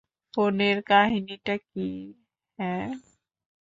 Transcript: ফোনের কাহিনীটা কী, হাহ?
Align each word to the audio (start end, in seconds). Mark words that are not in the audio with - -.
ফোনের 0.33 0.77
কাহিনীটা 0.89 1.55
কী, 1.69 1.87
হাহ? 2.59 2.89